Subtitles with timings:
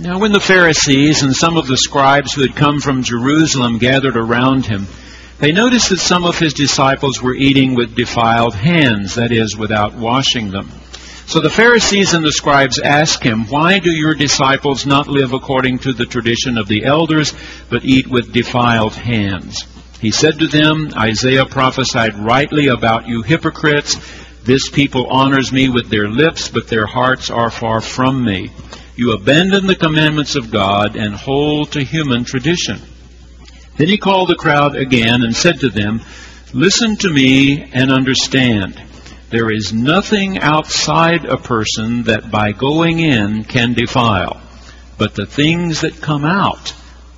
[0.00, 4.16] Now, when the Pharisees and some of the scribes who had come from Jerusalem gathered
[4.16, 4.86] around him,
[5.40, 9.92] they noticed that some of his disciples were eating with defiled hands, that is, without
[9.92, 10.70] washing them.
[11.26, 15.80] So the Pharisees and the scribes asked him, Why do your disciples not live according
[15.80, 17.34] to the tradition of the elders,
[17.68, 19.66] but eat with defiled hands?
[20.00, 23.96] He said to them, Isaiah prophesied rightly about you hypocrites.
[24.44, 28.50] This people honors me with their lips, but their hearts are far from me.
[29.00, 32.78] You abandon the commandments of God and hold to human tradition.
[33.78, 36.02] Then he called the crowd again and said to them,
[36.52, 38.78] Listen to me and understand.
[39.30, 44.38] There is nothing outside a person that by going in can defile,
[44.98, 46.74] but the things that come out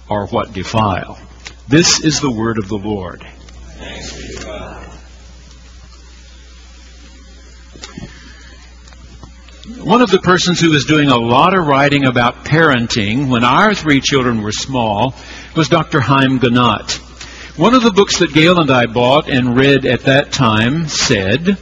[0.09, 1.19] are what defile.
[1.67, 3.27] This is the word of the Lord.
[9.65, 13.75] One of the persons who was doing a lot of writing about parenting when our
[13.75, 15.15] three children were small
[15.55, 16.01] was Dr.
[16.01, 16.97] Haim Ginott.
[17.57, 21.59] One of the books that Gail and I bought and read at that time said,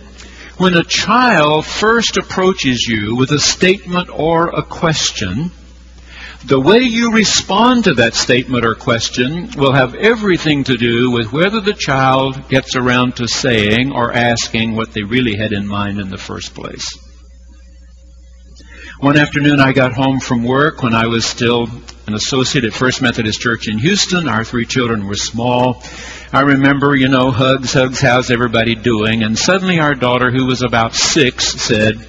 [0.56, 5.50] when a child first approaches you with a statement or a question,
[6.46, 11.34] the way you respond to that statement or question will have everything to do with
[11.34, 16.00] whether the child gets around to saying or asking what they really had in mind
[16.00, 16.96] in the first place.
[19.00, 21.70] One afternoon I got home from work when I was still
[22.06, 24.28] an associate at First Methodist Church in Houston.
[24.28, 25.82] Our three children were small.
[26.34, 29.22] I remember, you know, hugs, hugs, how's everybody doing?
[29.22, 32.06] And suddenly our daughter, who was about six, said,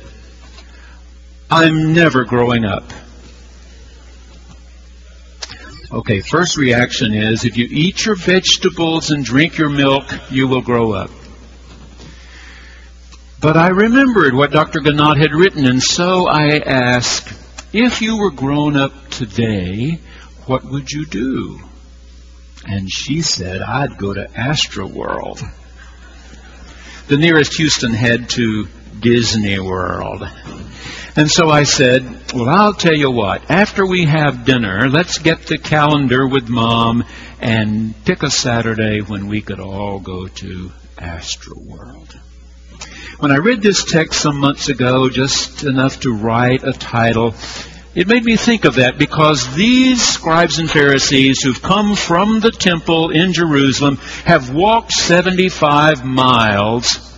[1.49, 2.91] I'm never growing up.
[5.93, 10.61] Okay, first reaction is if you eat your vegetables and drink your milk, you will
[10.61, 11.09] grow up.
[13.41, 14.81] But I remembered what Dr.
[14.81, 17.33] Ginott had written, and so I asked,
[17.73, 19.97] if you were grown up today,
[20.45, 21.59] what would you do?
[22.65, 25.41] And she said, I'd go to Astroworld.
[27.07, 28.67] The nearest Houston head to
[28.99, 30.21] Disney World.
[31.15, 32.03] And so I said,
[32.35, 37.03] Well, I'll tell you what, after we have dinner, let's get the calendar with Mom
[37.41, 42.15] and pick a Saturday when we could all go to Astroworld.
[43.19, 47.35] When I read this text some months ago, just enough to write a title,
[47.93, 52.51] it made me think of that because these scribes and Pharisees who've come from the
[52.51, 57.11] temple in Jerusalem have walked 75 miles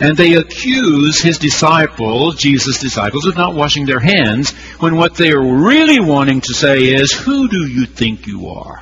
[0.00, 5.32] and they accuse his disciples, Jesus' disciples, of not washing their hands when what they
[5.32, 8.80] are really wanting to say is, Who do you think you are?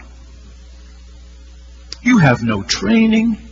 [2.02, 3.47] You have no training.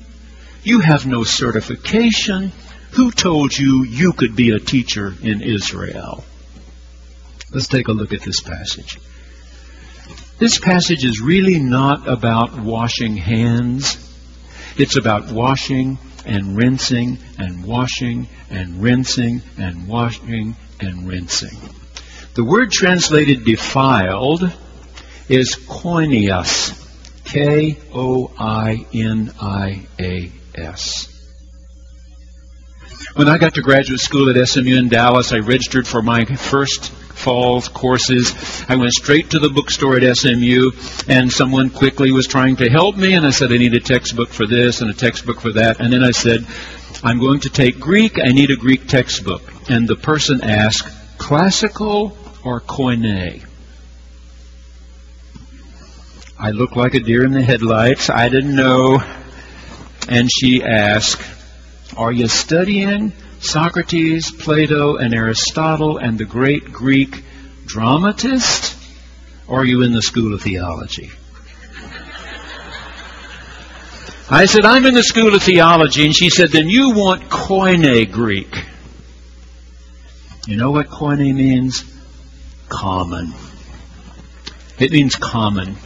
[0.66, 2.50] You have no certification.
[2.94, 6.24] Who told you you could be a teacher in Israel?
[7.52, 8.98] Let's take a look at this passage.
[10.38, 13.96] This passage is really not about washing hands.
[14.76, 21.56] It's about washing and rinsing and washing and rinsing and washing and rinsing.
[22.34, 24.42] The word translated defiled
[25.28, 26.82] is koinias.
[27.24, 31.12] K O I N I A S.
[33.14, 36.90] When I got to graduate school at SMU in Dallas, I registered for my first
[36.90, 38.64] fall courses.
[38.68, 40.72] I went straight to the bookstore at SMU,
[41.08, 44.28] and someone quickly was trying to help me, and I said, I need a textbook
[44.28, 45.80] for this and a textbook for that.
[45.80, 46.46] And then I said,
[47.02, 48.18] I'm going to take Greek.
[48.18, 49.42] I need a Greek textbook.
[49.70, 53.44] And the person asked, classical or Koine?
[56.38, 58.10] I looked like a deer in the headlights.
[58.10, 59.02] I didn't know
[60.08, 61.22] and she asked,
[61.96, 67.24] Are you studying Socrates, Plato, and Aristotle and the great Greek
[67.64, 68.76] dramatist?
[69.48, 71.10] Or are you in the school of theology?
[74.28, 76.04] I said, I'm in the school of theology.
[76.04, 78.52] And she said, Then you want Koine Greek.
[80.48, 81.84] You know what Koine means?
[82.68, 83.32] Common.
[84.78, 85.76] It means common.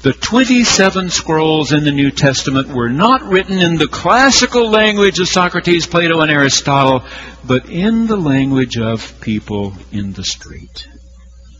[0.00, 5.26] The 27 scrolls in the New Testament were not written in the classical language of
[5.26, 7.04] Socrates, Plato, and Aristotle,
[7.44, 10.86] but in the language of people in the street.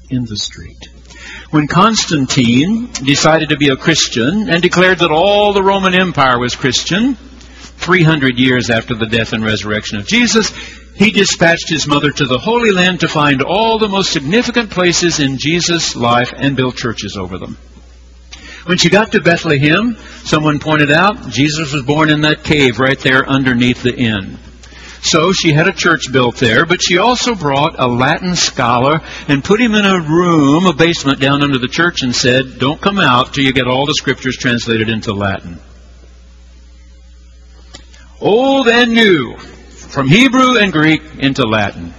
[0.09, 0.89] In the street.
[1.51, 6.55] When Constantine decided to be a Christian and declared that all the Roman Empire was
[6.55, 10.53] Christian, 300 years after the death and resurrection of Jesus,
[10.95, 15.19] he dispatched his mother to the Holy Land to find all the most significant places
[15.19, 17.57] in Jesus' life and build churches over them.
[18.69, 22.99] When she got to Bethlehem, someone pointed out Jesus was born in that cave right
[22.99, 24.37] there underneath the inn.
[25.01, 29.43] So she had a church built there, but she also brought a Latin scholar and
[29.43, 32.99] put him in a room, a basement down under the church, and said, Don't come
[32.99, 35.59] out till you get all the scriptures translated into Latin.
[38.21, 41.95] Old and new, from Hebrew and Greek into Latin.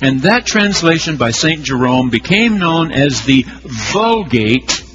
[0.00, 1.62] And that translation by St.
[1.62, 4.85] Jerome became known as the Vulgate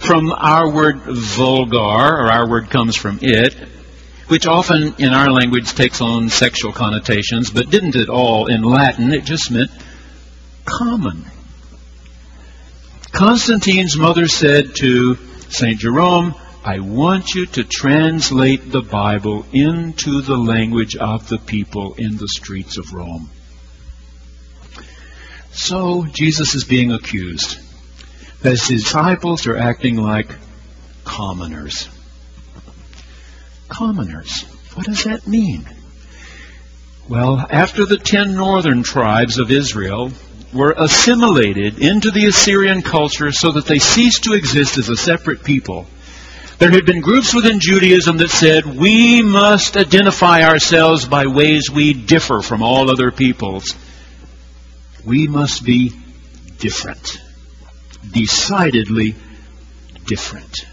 [0.00, 3.54] from our word vulgar, or our word comes from it,
[4.28, 9.12] which often in our language takes on sexual connotations, but didn't at all in Latin.
[9.12, 9.70] It just meant
[10.64, 11.26] common.
[13.12, 15.16] Constantine's mother said to
[15.50, 15.78] St.
[15.78, 22.16] Jerome, I want you to translate the Bible into the language of the people in
[22.16, 23.28] the streets of Rome.
[25.52, 27.58] So Jesus is being accused
[28.42, 30.34] that his disciples are acting like
[31.04, 31.88] commoners
[33.70, 34.42] commoners.
[34.74, 35.66] What does that mean?
[37.08, 40.12] Well, after the ten northern tribes of Israel
[40.52, 45.42] were assimilated into the Assyrian culture so that they ceased to exist as a separate
[45.42, 45.86] people,
[46.58, 51.94] there had been groups within Judaism that said, we must identify ourselves by ways we
[51.94, 53.74] differ from all other peoples.
[55.04, 55.92] We must be
[56.58, 57.18] different.
[58.08, 59.14] Decidedly
[60.06, 60.66] different.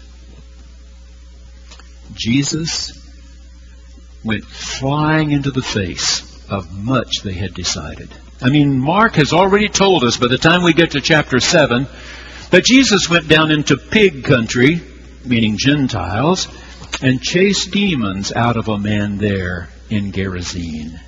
[2.14, 2.92] Jesus
[4.24, 8.12] went flying into the face of much they had decided.
[8.40, 11.86] I mean, Mark has already told us by the time we get to chapter 7
[12.50, 14.80] that Jesus went down into pig country,
[15.24, 16.48] meaning Gentiles,
[17.02, 20.98] and chased demons out of a man there in Gerasene.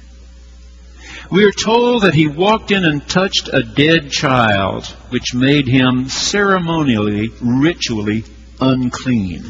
[1.30, 6.08] We are told that he walked in and touched a dead child, which made him
[6.08, 8.24] ceremonially, ritually
[8.60, 9.44] unclean.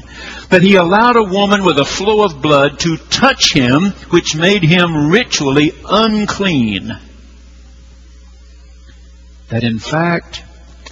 [0.51, 4.63] That he allowed a woman with a flow of blood to touch him, which made
[4.63, 6.91] him ritually unclean.
[9.49, 10.45] That in fact,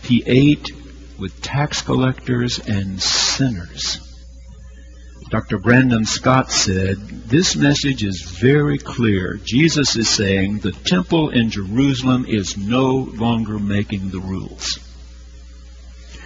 [0.02, 0.70] he ate
[1.18, 4.07] with tax collectors and sinners.
[5.30, 5.58] Dr.
[5.58, 6.96] Brandon Scott said,
[7.28, 9.38] This message is very clear.
[9.44, 14.78] Jesus is saying the temple in Jerusalem is no longer making the rules.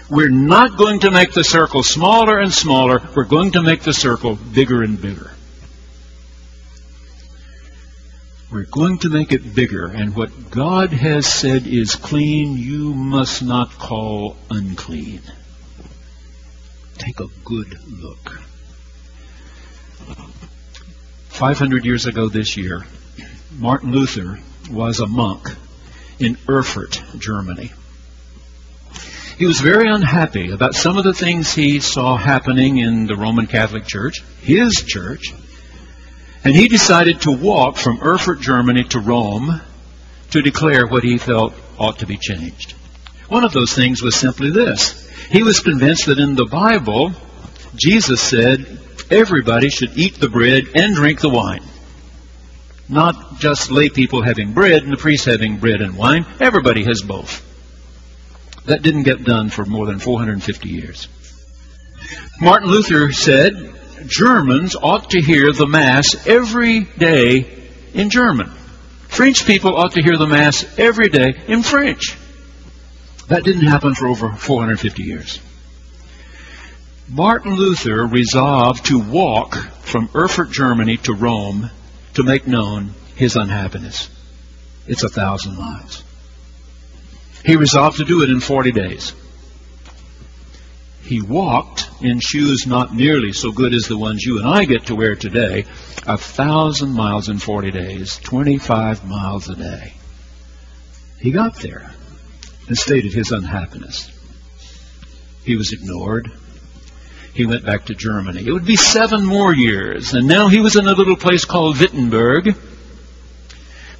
[0.08, 3.00] We're not going to make the circle smaller and smaller.
[3.16, 5.32] We're going to make the circle bigger and bigger.
[8.52, 9.86] We're going to make it bigger.
[9.86, 15.22] And what God has said is clean, you must not call unclean.
[16.98, 18.42] Take a good look.
[21.42, 22.86] 500 years ago this year,
[23.58, 24.38] Martin Luther
[24.70, 25.52] was a monk
[26.20, 27.72] in Erfurt, Germany.
[29.38, 33.48] He was very unhappy about some of the things he saw happening in the Roman
[33.48, 35.34] Catholic Church, his church,
[36.44, 39.60] and he decided to walk from Erfurt, Germany to Rome
[40.30, 42.70] to declare what he felt ought to be changed.
[43.26, 45.10] One of those things was simply this.
[45.28, 47.10] He was convinced that in the Bible,
[47.74, 48.78] Jesus said
[49.12, 51.62] everybody should eat the bread and drink the wine.
[52.88, 56.26] Not just lay people having bread and the priests having bread and wine.
[56.40, 57.48] Everybody has both.
[58.66, 61.08] That didn't get done for more than 450 years.
[62.40, 63.52] Martin Luther said
[64.06, 68.48] Germans ought to hear the Mass every day in German.
[69.08, 72.16] French people ought to hear the Mass every day in French.
[73.28, 75.38] That didn't happen for over 450 years.
[77.08, 81.70] Martin Luther resolved to walk from Erfurt, Germany to Rome
[82.14, 84.08] to make known his unhappiness.
[84.86, 86.02] It's a thousand miles.
[87.44, 89.12] He resolved to do it in 40 days.
[91.02, 94.86] He walked in shoes not nearly so good as the ones you and I get
[94.86, 95.66] to wear today,
[96.06, 99.92] a thousand miles in 40 days, 25 miles a day.
[101.20, 101.92] He got there
[102.68, 104.10] and stated his unhappiness.
[105.44, 106.30] He was ignored.
[107.34, 108.44] He went back to Germany.
[108.46, 111.80] It would be seven more years, and now he was in a little place called
[111.80, 112.54] Wittenberg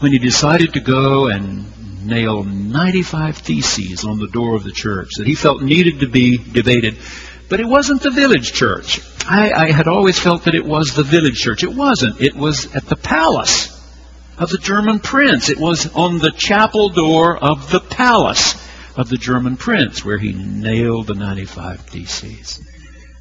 [0.00, 5.10] when he decided to go and nail 95 theses on the door of the church
[5.16, 6.98] that he felt needed to be debated.
[7.48, 9.00] But it wasn't the village church.
[9.26, 11.62] I, I had always felt that it was the village church.
[11.62, 12.20] It wasn't.
[12.20, 13.68] It was at the palace
[14.36, 15.48] of the German prince.
[15.48, 18.54] It was on the chapel door of the palace
[18.96, 22.60] of the German prince where he nailed the 95 theses.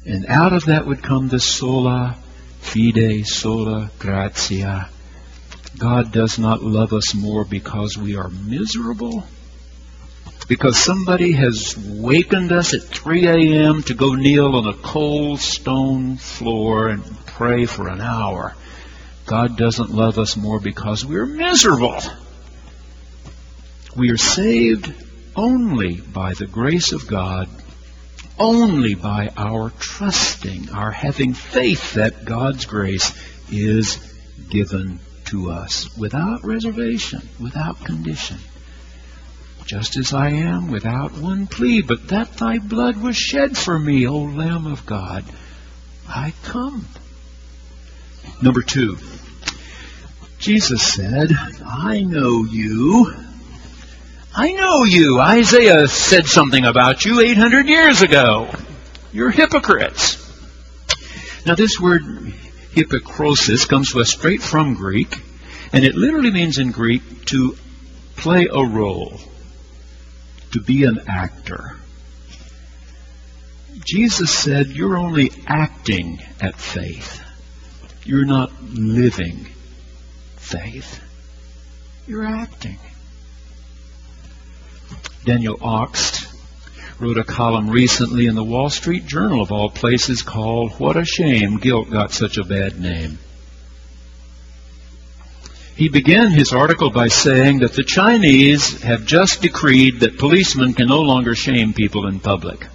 [0.04, 2.16] And out of that would come the sola
[2.60, 4.88] fide, sola gratia,
[5.78, 9.24] God does not love us more because we are miserable?
[10.48, 13.82] Because somebody has wakened us at 3 a.m.
[13.84, 18.54] to go kneel on a cold stone floor and pray for an hour
[19.26, 22.00] God doesn't love us more because we're miserable.
[23.96, 24.92] We are saved
[25.36, 27.48] only by the grace of God,
[28.42, 33.14] only by our trusting, our having faith that God's grace
[33.52, 33.98] is
[34.50, 38.38] given to us without reservation, without condition.
[39.64, 44.08] Just as I am, without one plea, but that thy blood was shed for me,
[44.08, 45.24] O Lamb of God,
[46.08, 46.88] I come.
[48.42, 48.98] Number two,
[50.40, 51.30] Jesus said,
[51.64, 53.21] I know you.
[54.34, 55.20] I know you.
[55.20, 58.50] Isaiah said something about you 800 years ago.
[59.12, 60.16] You're hypocrites.
[61.44, 62.02] Now, this word
[62.72, 65.14] hypokrisis comes to us straight from Greek,
[65.74, 67.58] and it literally means in Greek to
[68.16, 69.20] play a role,
[70.52, 71.76] to be an actor.
[73.84, 77.22] Jesus said, You're only acting at faith.
[78.04, 79.46] You're not living
[80.36, 81.02] faith.
[82.06, 82.78] You're acting.
[85.24, 86.26] Daniel Akst
[86.98, 91.04] wrote a column recently in the Wall Street Journal, of all places, called What a
[91.04, 93.18] Shame Guilt Got Such a Bad Name.
[95.76, 100.88] He began his article by saying that the Chinese have just decreed that policemen can
[100.88, 102.66] no longer shame people in public.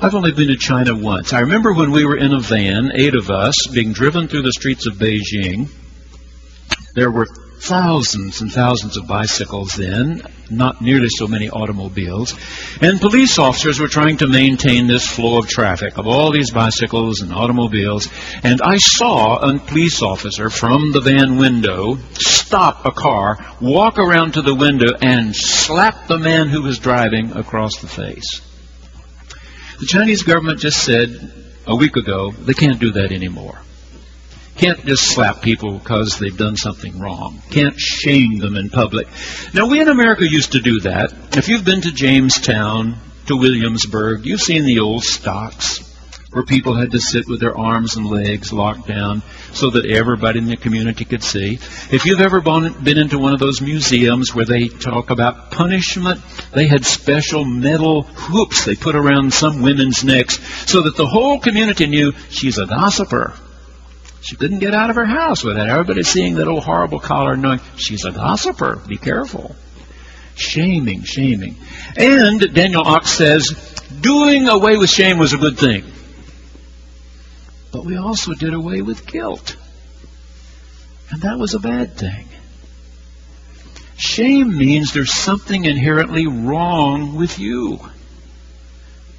[0.00, 1.34] I've only been to China once.
[1.34, 4.52] I remember when we were in a van, eight of us, being driven through the
[4.52, 5.68] streets of Beijing.
[6.94, 7.26] There were
[7.60, 12.34] thousands and thousands of bicycles then, not nearly so many automobiles.
[12.80, 17.20] And police officers were trying to maintain this flow of traffic of all these bicycles
[17.20, 18.08] and automobiles.
[18.42, 24.34] And I saw a police officer from the van window stop a car, walk around
[24.34, 28.40] to the window, and slap the man who was driving across the face.
[29.80, 31.32] The Chinese government just said
[31.66, 33.60] a week ago they can't do that anymore.
[34.56, 37.42] Can't just slap people because they've done something wrong.
[37.50, 39.08] Can't shame them in public.
[39.52, 41.12] Now, we in America used to do that.
[41.36, 42.96] If you've been to Jamestown,
[43.26, 45.80] to Williamsburg, you've seen the old stocks
[46.30, 50.40] where people had to sit with their arms and legs locked down so that everybody
[50.40, 51.54] in the community could see.
[51.92, 56.20] If you've ever been into one of those museums where they talk about punishment,
[56.52, 61.38] they had special metal hoops they put around some women's necks so that the whole
[61.38, 63.32] community knew she's a gossiper.
[64.24, 67.60] She couldn't get out of her house without everybody seeing that old horrible collar knowing
[67.76, 68.76] she's a gossiper.
[68.88, 69.54] Be careful.
[70.34, 71.56] Shaming, shaming.
[71.94, 73.48] And Daniel Akst says,
[74.00, 75.84] doing away with shame was a good thing.
[77.70, 79.56] But we also did away with guilt.
[81.10, 82.26] And that was a bad thing.
[83.96, 87.78] Shame means there's something inherently wrong with you.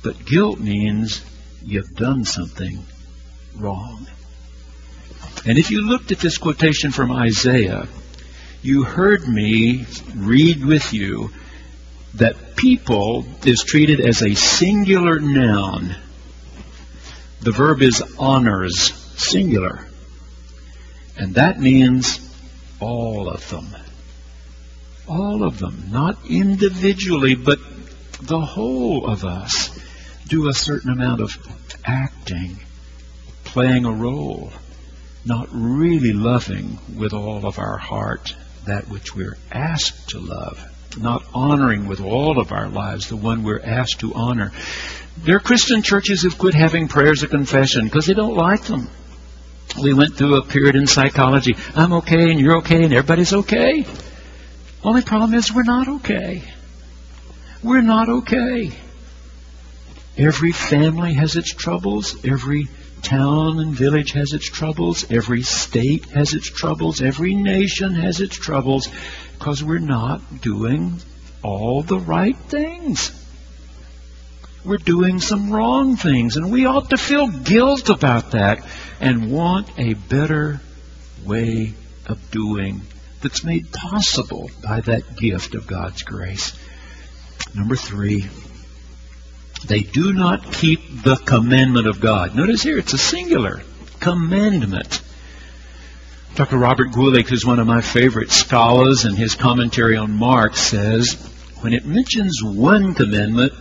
[0.04, 1.24] But guilt means
[1.64, 2.84] you've done something
[3.56, 4.08] wrong.
[5.46, 7.88] And if you looked at this quotation from Isaiah,
[8.64, 9.86] you heard me
[10.16, 11.30] read with you
[12.16, 15.96] that people is treated as a singular noun.
[17.42, 19.88] The verb is honors, singular.
[21.16, 22.20] And that means
[22.80, 23.68] all of them.
[25.08, 25.90] All of them.
[25.92, 27.60] Not individually, but
[28.20, 29.70] the whole of us
[30.28, 31.38] do a certain amount of
[31.86, 32.60] acting,
[33.44, 34.52] playing a role
[35.26, 38.36] not really loving with all of our heart
[38.68, 40.64] that which we're asked to love,
[40.98, 44.52] not honoring with all of our lives the one we're asked to honor.
[45.18, 48.88] There are Christian churches who've quit having prayers of confession because they don't like them.
[49.82, 51.56] We went through a period in psychology.
[51.76, 53.86] I'm okay and you're okay and everybody's okay.
[54.84, 56.44] Only problem is we're not okay.
[57.64, 58.72] We're not okay.
[60.18, 62.24] Every family has its troubles.
[62.24, 62.68] Every
[63.06, 65.10] town and village has its troubles.
[65.12, 67.02] Every state has its troubles.
[67.02, 68.90] Every nation has its troubles
[69.38, 71.00] because we're not doing
[71.44, 73.12] all the right things.
[74.66, 78.66] We're doing some wrong things, and we ought to feel guilt about that
[79.00, 80.60] and want a better
[81.24, 81.74] way
[82.08, 82.82] of doing
[83.22, 86.58] that's made possible by that gift of God's grace.
[87.54, 88.26] Number three,
[89.64, 92.36] they do not keep the commandment of God.
[92.36, 93.62] Notice here, it's a singular
[94.00, 95.02] commandment.
[96.36, 96.58] Dr.
[96.58, 101.14] Robert Guelich, who's one of my favorite scholars, and his commentary on Mark, says
[101.62, 103.54] when it mentions one commandment,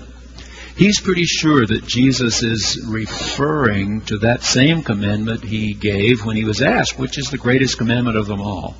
[0.76, 6.44] he's pretty sure that Jesus is referring to that same commandment he gave when he
[6.44, 8.76] was asked, which is the greatest commandment of them all.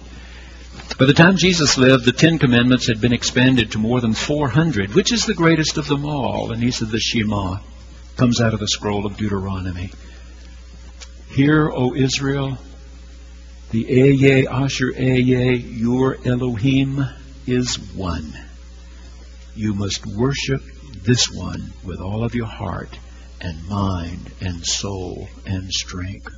[0.99, 4.95] By the time Jesus lived, the Ten Commandments had been expanded to more than 400,
[4.95, 6.53] which is the greatest of them all.
[6.53, 7.59] And he said the Shema
[8.17, 9.91] comes out of the scroll of Deuteronomy.
[11.31, 12.59] Hear, O Israel,
[13.73, 17.05] The Ehyeh Asher Ehyeh, your Elohim,
[17.45, 18.33] is one.
[19.57, 20.63] You must worship
[21.03, 22.97] this one with all of your heart
[23.41, 26.33] and mind and soul and strength.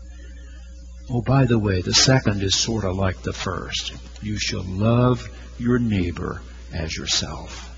[1.08, 3.92] Oh, by the way, the second is sort of like the first.
[4.22, 7.72] You shall love your neighbor as yourself.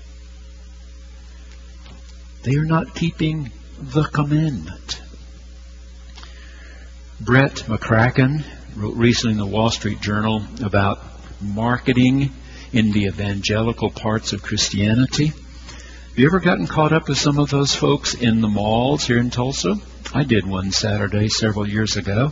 [2.41, 5.01] They are not keeping the commandment.
[7.21, 8.43] Brett McCracken
[8.75, 10.99] wrote recently in the Wall Street Journal about
[11.41, 12.31] marketing
[12.71, 15.27] in the evangelical parts of Christianity.
[15.27, 19.19] Have you ever gotten caught up with some of those folks in the malls here
[19.19, 19.75] in Tulsa?
[20.13, 22.31] I did one Saturday several years ago.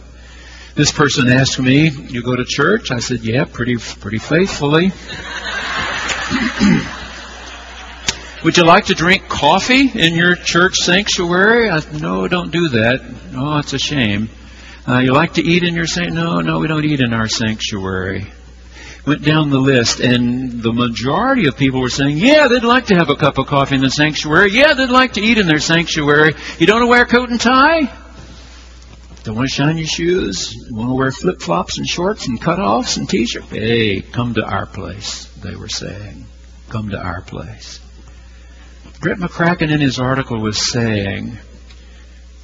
[0.78, 4.92] This person asked me, "You go to church?" I said, "Yeah, pretty pretty faithfully."
[8.44, 11.72] Would you like to drink coffee in your church sanctuary?
[11.72, 13.02] I, no, don't do that.
[13.36, 14.30] Oh, it's a shame.
[14.88, 16.24] Uh, you like to eat in your sanctuary?
[16.24, 18.28] No, no, we don't eat in our sanctuary.
[19.08, 22.96] Went down the list, and the majority of people were saying, yeah, they'd like to
[22.96, 24.52] have a cup of coffee in the sanctuary.
[24.52, 26.36] Yeah, they'd like to eat in their sanctuary.
[26.60, 27.92] You don't wear a coat and tie?
[29.28, 30.56] Don't want to shine your shoes?
[30.70, 33.50] Want to wear flip flops and shorts and cutoffs and t shirts?
[33.50, 36.26] Hey, come to our place, they were saying.
[36.70, 37.82] Come to our place.
[39.02, 41.38] Brett McCracken in his article was saying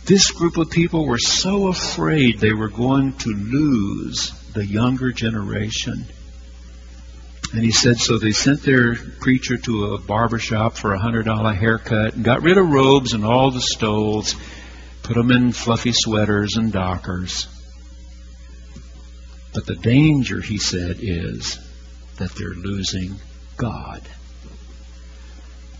[0.03, 6.05] this group of people were so afraid they were going to lose the younger generation.
[7.53, 11.27] And he said, so they sent their preacher to a barber shop for a hundred
[11.27, 14.35] dollar haircut and got rid of robes and all the stoles,
[15.03, 17.47] put them in fluffy sweaters and dockers.
[19.53, 21.59] But the danger, he said, is
[22.17, 23.15] that they're losing
[23.57, 24.01] God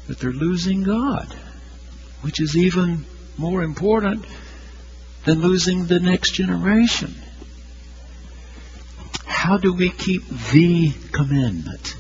[0.08, 1.34] that they're losing God,
[2.22, 3.06] which is even
[3.38, 4.26] more important
[5.26, 7.16] than losing the next generation.
[9.26, 11.96] How do we keep the commandment?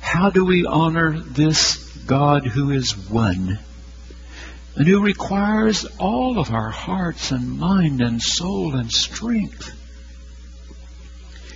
[0.00, 1.76] How do we honor this
[2.06, 3.58] God who is one
[4.76, 9.78] and who requires all of our hearts and mind and soul and strength?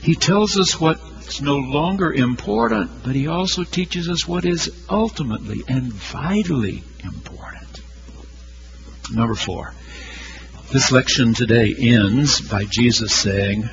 [0.03, 5.63] He tells us what's no longer important, but he also teaches us what is ultimately
[5.67, 7.81] and vitally important.
[9.13, 9.73] Number four.
[10.73, 13.69] This lection today ends by Jesus saying,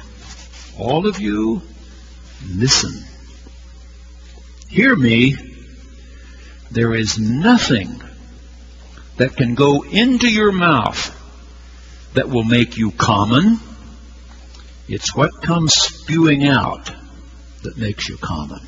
[0.77, 1.61] All of you,
[2.47, 3.03] listen.
[4.69, 5.35] Hear me.
[6.71, 8.01] There is nothing
[9.17, 11.19] that can go into your mouth
[12.13, 13.59] that will make you common.
[14.87, 16.91] It's what comes spewing out
[17.63, 18.59] that makes you common.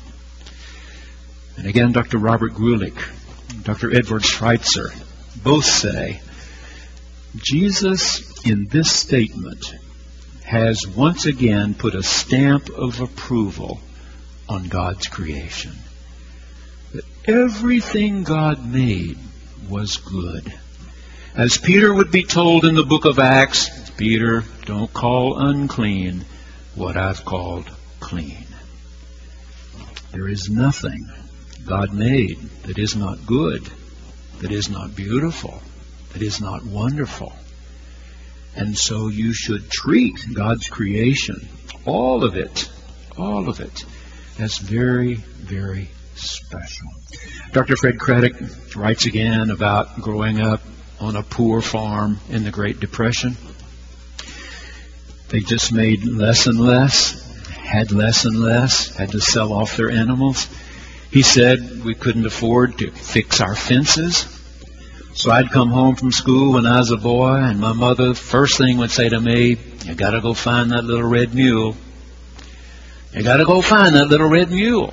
[1.56, 2.18] And again, Dr.
[2.18, 2.98] Robert Guelich,
[3.62, 3.96] Dr.
[3.96, 4.92] Edward Schweizer
[5.42, 6.20] both say
[7.36, 9.74] Jesus in this statement
[10.44, 13.80] has once again put a stamp of approval
[14.48, 15.72] on God's creation.
[16.94, 19.18] That everything God made
[19.68, 20.52] was good.
[21.34, 26.24] As Peter would be told in the book of Acts, Peter, don't call unclean
[26.74, 28.46] what I've called clean.
[30.12, 31.06] There is nothing
[31.66, 33.68] God made that is not good,
[34.40, 35.60] that is not beautiful,
[36.12, 37.32] that is not wonderful.
[38.54, 41.48] And so you should treat God's creation,
[41.84, 42.70] all of it,
[43.18, 43.84] all of it,
[44.38, 46.88] as very, very special.
[47.52, 47.76] Dr.
[47.76, 48.34] Fred Craddock
[48.74, 50.60] writes again about growing up
[51.00, 53.36] on a poor farm in the Great Depression.
[55.28, 57.26] They just made less and less
[57.66, 60.48] had less and less, had to sell off their animals.
[61.10, 64.26] He said we couldn't afford to fix our fences.
[65.14, 68.58] So I'd come home from school when I was a boy, and my mother, first
[68.58, 71.74] thing would say to me, You gotta go find that little red mule.
[73.12, 74.92] You gotta go find that little red mule.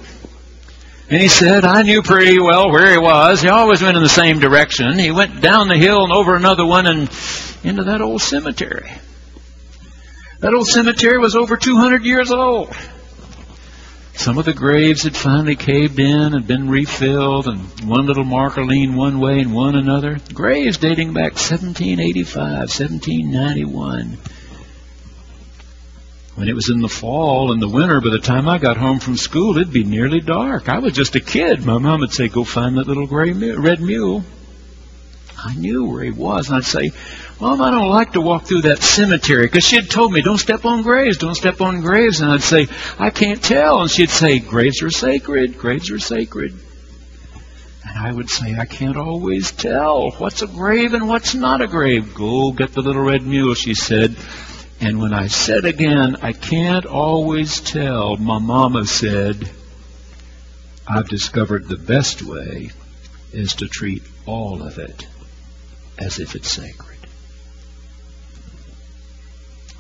[1.14, 3.40] And he said, I knew pretty well where he was.
[3.40, 4.98] He always went in the same direction.
[4.98, 7.02] He went down the hill and over another one and
[7.64, 8.92] into that old cemetery.
[10.40, 12.76] That old cemetery was over 200 years old.
[14.16, 18.66] Some of the graves had finally caved in and been refilled, and one little marker
[18.66, 20.18] leaned one way and one another.
[20.34, 24.18] Graves dating back 1785, 1791.
[26.36, 29.00] When it was in the fall and the winter, by the time I got home
[29.00, 30.68] from school, it'd be nearly dark.
[30.68, 31.64] I was just a kid.
[31.64, 34.24] My mom would say, Go find that little gray mule, red mule.
[35.38, 36.92] I knew where he was, and I'd say,
[37.40, 40.38] Mom, I don't like to walk through that cemetery because she had told me, don't
[40.38, 42.22] step on graves, don't step on graves.
[42.22, 42.68] And I'd say,
[42.98, 43.82] I can't tell.
[43.82, 46.54] And she'd say, graves are sacred, graves are sacred.
[47.86, 51.68] And I would say, I can't always tell what's a grave and what's not a
[51.68, 52.16] grave.
[52.16, 54.16] Go get the little red mule, she said,
[54.86, 59.50] And when I said again, I can't always tell, my mama said,
[60.86, 62.70] I've discovered the best way
[63.32, 65.08] is to treat all of it
[65.98, 67.00] as if it's sacred.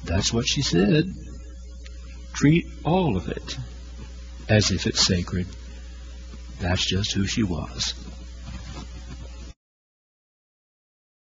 [0.05, 1.13] That's what she said.
[2.31, 3.57] Treat all of it
[4.47, 5.47] as if it's sacred.
[6.61, 7.93] That's just who she was.